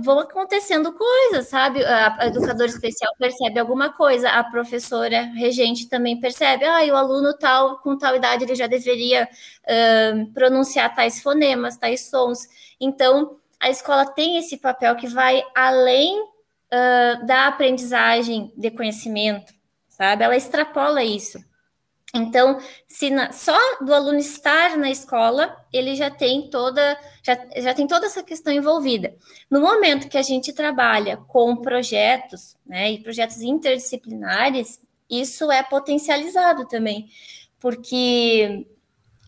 [0.02, 1.84] vão acontecendo coisas, sabe?
[1.84, 7.80] A, educadora especial percebe alguma coisa, a professora regente também percebe, ah, o aluno tal,
[7.80, 9.28] com tal idade, ele já deveria
[9.64, 12.48] uh, pronunciar tais fonemas, tais sons.
[12.80, 19.54] Então, a escola tem esse papel que vai além uh, da aprendizagem de conhecimento,
[19.90, 20.24] sabe?
[20.24, 21.44] Ela extrapola isso.
[22.14, 27.74] Então, se na, só do aluno estar na escola, ele já tem toda já, já
[27.74, 29.16] tem toda essa questão envolvida.
[29.50, 36.68] No momento que a gente trabalha com projetos, né, e projetos interdisciplinares, isso é potencializado
[36.68, 37.10] também,
[37.60, 38.68] porque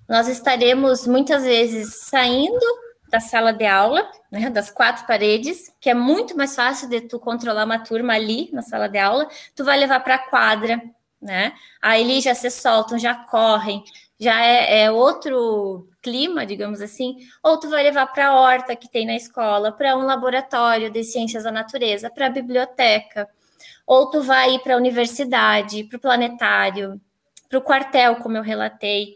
[0.08, 2.66] nós estaremos muitas vezes saindo
[3.10, 7.18] da sala de aula, né, das quatro paredes, que é muito mais fácil de tu
[7.20, 10.82] controlar uma turma ali na sala de aula, tu vai levar para a quadra,
[11.26, 11.54] né?
[11.82, 13.84] Aí eles já se soltam, já correm,
[14.20, 18.90] já é, é, outro clima, digamos assim, ou tu vai levar para a horta que
[18.90, 23.28] tem na escola, para um laboratório de ciências da natureza, para a biblioteca,
[23.88, 27.02] ou tu vai ir para a universidade, para o planetário,
[27.50, 29.16] para o quartel, como eu relatei.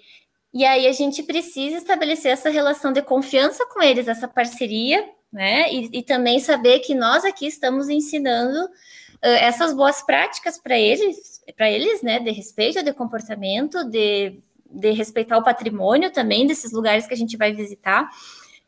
[0.52, 5.72] E aí a gente precisa estabelecer essa relação de confiança com eles, essa parceria, né?
[5.72, 8.68] E, e também saber que nós aqui estamos ensinando
[9.22, 14.39] essas boas práticas para eles, para eles, né, de respeito, de comportamento, de,
[14.70, 18.10] de respeitar o patrimônio também desses lugares que a gente vai visitar.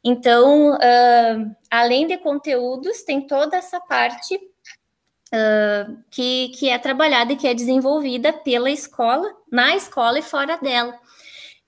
[0.04, 7.36] Então, uh, além de conteúdos, tem toda essa parte uh, que, que é trabalhada e
[7.36, 10.98] que é desenvolvida pela escola, na escola e fora dela.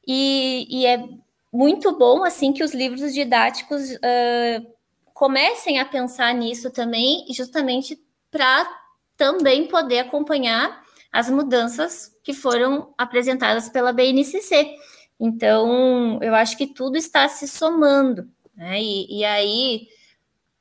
[0.07, 1.03] E, e é
[1.51, 4.73] muito bom, assim, que os livros didáticos uh,
[5.13, 8.01] comecem a pensar nisso também, justamente
[8.31, 8.67] para
[9.15, 10.82] também poder acompanhar
[11.13, 14.75] as mudanças que foram apresentadas pela BNCC.
[15.19, 18.81] Então, eu acho que tudo está se somando, né?
[18.81, 19.87] E, e aí,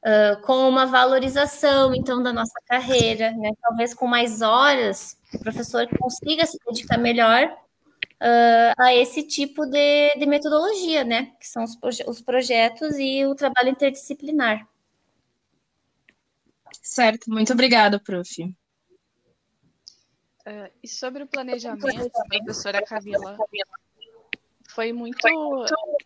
[0.04, 3.50] uh, com uma valorização, então, da nossa carreira, né?
[3.62, 10.14] Talvez com mais horas, o professor consiga se dedicar melhor uh, a esse tipo de,
[10.16, 11.32] de, metodologia, né?
[11.40, 14.68] Que são os, proje os projetos e o trabalho interdisciplinar.
[16.82, 18.54] Certo, muito obrigada, prof.
[20.46, 23.36] Uh, e sobre o planejamento, professora Camila,
[24.74, 25.28] foi muito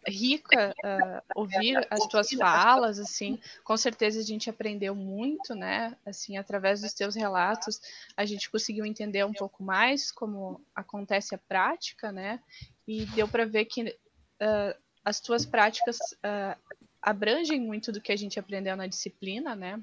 [0.06, 6.36] rica uh, ouvir as tuas falas, assim, com certeza a gente aprendeu muito, né, assim,
[6.36, 7.80] através dos teus relatos,
[8.16, 12.40] a gente conseguiu entender um pouco mais como acontece a prática, né,
[12.86, 16.60] e deu para ver que uh, as tuas práticas uh,
[17.00, 19.80] abrangem muito do que a gente aprendeu na disciplina, né,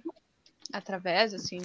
[0.72, 1.60] através, assim,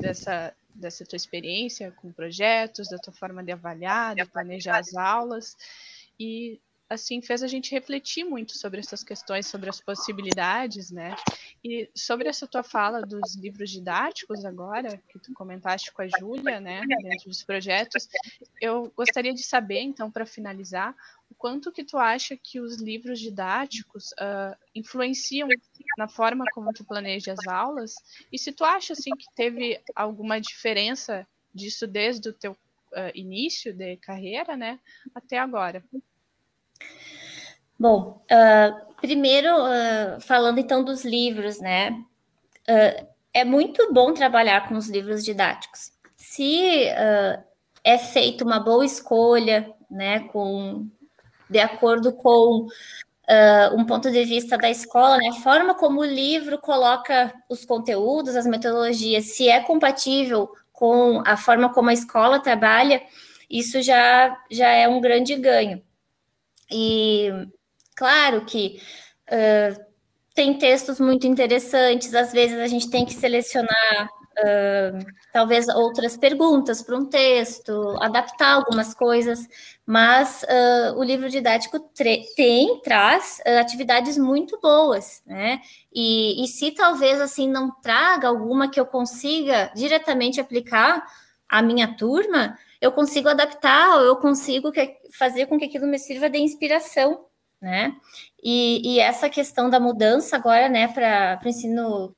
[0.00, 5.56] dessa, dessa tua experiência com projetos, da tua forma de avaliar, de planejar as aulas,
[6.18, 11.16] e assim fez a gente refletir muito sobre essas questões, sobre as possibilidades, né?
[11.62, 16.60] E sobre essa tua fala dos livros didáticos agora, que tu comentaste com a Júlia,
[16.60, 18.08] né, dentro dos projetos,
[18.60, 20.94] eu gostaria de saber, então, para finalizar,
[21.30, 25.48] o quanto que tu acha que os livros didáticos uh, influenciam
[25.96, 27.94] na forma como tu planeja as aulas,
[28.32, 33.72] e se tu acha, assim, que teve alguma diferença disso desde o teu uh, início
[33.72, 34.78] de carreira, né,
[35.14, 35.84] até agora.
[37.78, 42.02] Bom, uh, primeiro, uh, falando então dos livros, né?
[43.32, 45.92] É muito bom trabalhar com os livros didáticos.
[46.16, 46.86] Se
[47.84, 50.88] é feita uma boa escolha, né, com,
[51.50, 52.66] de acordo com
[53.74, 58.36] um ponto de vista da escola, né, a forma como o livro coloca os conteúdos,
[58.36, 63.02] as metodologias, se é compatível com a forma como a escola trabalha,
[63.48, 65.82] isso já, já é um grande ganho.
[66.70, 67.30] E
[67.94, 68.80] claro que
[69.30, 69.84] uh,
[70.34, 74.08] tem textos muito interessantes, às vezes a gente tem que selecionar
[74.38, 79.48] uh, talvez outras perguntas para um texto, adaptar algumas coisas,
[79.86, 81.78] mas uh, o livro didático
[82.36, 85.60] tem, traz atividades muito boas, né?
[85.92, 91.04] E, e se talvez assim não traga alguma que eu consiga diretamente aplicar
[91.48, 96.28] à minha turma, eu consigo adaptar, eu consigo que, fazer com que aquilo me sirva
[96.28, 97.26] de inspiração,
[97.60, 97.96] né?
[98.42, 102.14] E, e essa questão da mudança agora, né, para o ensino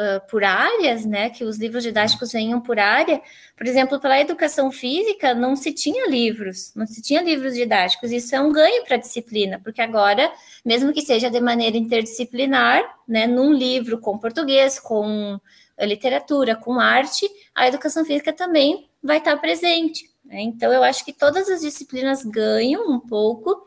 [0.00, 3.20] uh, por áreas, né, que os livros didáticos venham por área,
[3.56, 8.10] por exemplo, para a educação física não se tinha livros, não se tinha livros didáticos,
[8.10, 10.32] isso é um ganho para a disciplina, porque agora,
[10.64, 15.38] mesmo que seja de maneira interdisciplinar, né, num livro com português, com
[15.78, 20.10] literatura, com arte, a educação física também vai estar presente.
[20.24, 20.42] Né?
[20.42, 23.66] Então, eu acho que todas as disciplinas ganham um pouco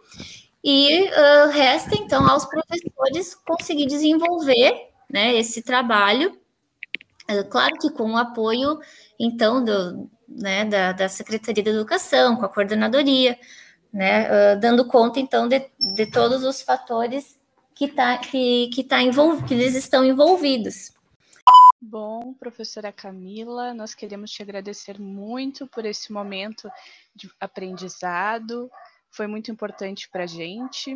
[0.63, 6.35] e uh, resta, então, aos professores conseguir desenvolver né, esse trabalho,
[7.29, 8.79] uh, claro que com o apoio,
[9.19, 13.39] então, do, né, da, da Secretaria da Educação, com a coordenadoria,
[13.93, 17.39] né, uh, dando conta, então, de, de todos os fatores
[17.75, 20.91] que, tá, que, que, tá envolv que eles estão envolvidos.
[21.79, 26.67] Bom, professora Camila, nós queremos te agradecer muito por esse momento
[27.13, 28.71] de aprendizado.
[29.11, 30.95] Foi muito importante para a gente,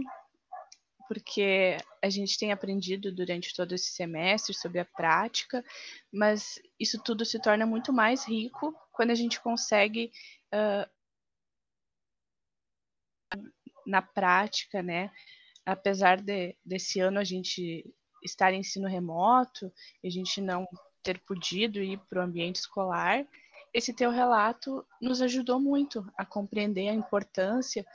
[1.07, 5.63] porque a gente tem aprendido durante todo esse semestre sobre a prática,
[6.11, 10.11] mas isso tudo se torna muito mais rico quando a gente consegue,
[10.53, 10.89] uh,
[13.85, 15.11] na prática, né?
[15.65, 17.85] Apesar de, desse ano a gente
[18.23, 19.71] estar em ensino remoto,
[20.03, 20.67] a gente não
[21.03, 23.25] ter podido ir para o ambiente escolar,
[23.73, 27.85] esse teu relato nos ajudou muito a compreender a importância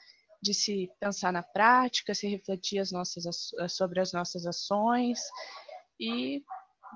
[0.43, 5.20] de se pensar na prática, se refletir as nossas, sobre as nossas ações
[6.01, 6.43] e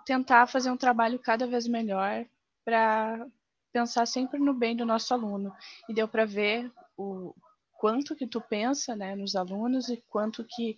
[0.05, 2.27] tentar fazer um trabalho cada vez melhor
[2.65, 3.25] para
[3.73, 5.55] pensar sempre no bem do nosso aluno.
[5.89, 7.33] E deu para ver o
[7.79, 10.77] quanto que tu pensa né, nos alunos e quanto que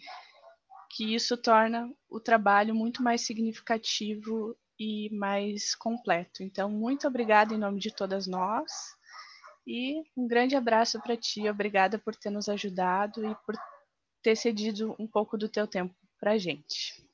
[0.91, 6.43] que isso torna o trabalho muito mais significativo e mais completo.
[6.43, 8.97] Então, muito obrigada em nome de todas nós
[9.69, 11.47] e um grande abraço para ti.
[11.47, 13.55] Obrigada por ter nos ajudado e por
[14.23, 17.07] ter cedido um pouco do teu tempo para a gente.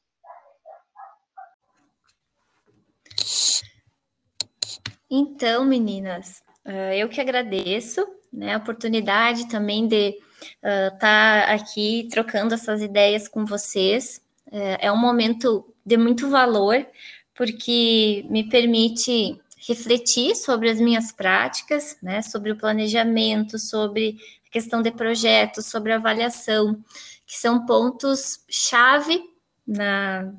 [5.10, 10.16] Então, meninas, eh, eu que agradeço né, a oportunidade também de
[10.62, 14.22] estar uh, tá aqui trocando essas ideias com vocês.
[14.46, 16.86] Uh, é um momento de muito valor,
[17.34, 24.82] porque me permite refletir sobre as minhas práticas, né, sobre o planejamento, sobre a questão
[24.82, 26.82] de projetos, sobre avaliação,
[27.26, 29.22] que são pontos chave
[29.66, 30.32] na,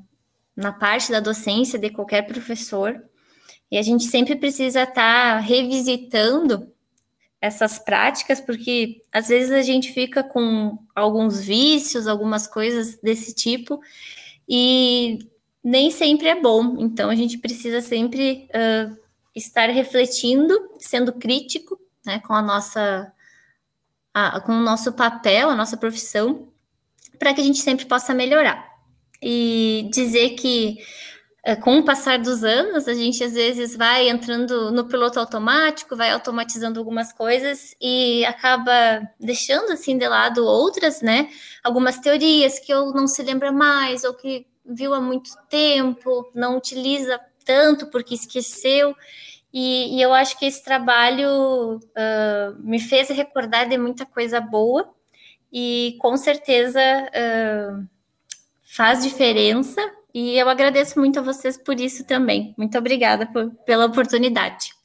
[0.54, 3.02] na parte da docência de qualquer professor.
[3.68, 6.72] E a gente sempre precisa estar tá revisitando
[7.40, 13.80] essas práticas, porque às vezes a gente fica com alguns vícios, algumas coisas desse tipo,
[14.48, 15.18] e
[15.62, 16.76] nem sempre é bom.
[16.78, 19.05] Então a gente precisa sempre uh,
[19.36, 23.12] estar refletindo, sendo crítico, né, com a nossa,
[24.14, 26.48] a, com o nosso papel, a nossa profissão,
[27.18, 28.66] para que a gente sempre possa melhorar.
[29.22, 30.78] E dizer que
[31.44, 35.96] é, com o passar dos anos, a gente às vezes vai entrando no piloto automático,
[35.96, 41.30] vai automatizando algumas coisas e acaba deixando assim de lado outras, né?
[41.62, 46.56] Algumas teorias que eu não se lembra mais ou que viu há muito tempo, não
[46.56, 48.94] utiliza tanto porque esqueceu.
[49.54, 54.92] E, e eu acho que esse trabalho uh, me fez recordar de muita coisa boa
[55.50, 57.86] e com certeza uh,
[58.62, 59.80] faz diferença
[60.12, 62.54] e eu agradeço muito a vocês por isso também.
[62.58, 64.75] Muito obrigada por, pela oportunidade.